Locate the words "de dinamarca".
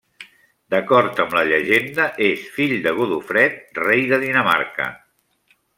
4.15-4.93